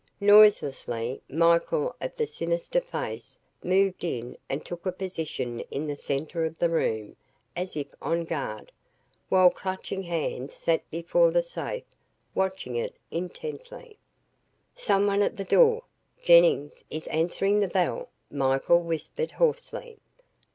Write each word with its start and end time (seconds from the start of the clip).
Noiselessly 0.19 1.21
Michael 1.29 1.95
of 2.01 2.15
the 2.15 2.25
sinister 2.25 2.81
face 2.81 3.37
moved 3.63 4.03
in 4.03 4.35
and 4.49 4.65
took 4.65 4.83
a 4.87 4.91
position 4.91 5.59
in 5.69 5.85
the 5.85 5.95
center 5.95 6.43
of 6.43 6.57
the 6.57 6.69
room, 6.69 7.15
as 7.55 7.77
if 7.77 7.85
on 8.01 8.23
guard, 8.25 8.71
while 9.29 9.51
Clutching 9.51 10.01
Hand 10.01 10.51
sat 10.53 10.81
before 10.89 11.29
the 11.29 11.43
safe 11.43 11.83
watching 12.33 12.75
it 12.75 12.95
intently. 13.11 13.95
"Someone 14.75 15.21
at 15.21 15.37
the 15.37 15.43
door 15.43 15.83
Jennings 16.23 16.83
is 16.89 17.05
answering 17.09 17.59
the 17.59 17.67
bell," 17.67 18.09
Michael 18.31 18.79
whispered 18.79 19.29
hoarsely. 19.33 19.99